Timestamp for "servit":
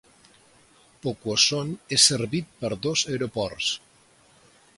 2.13-2.49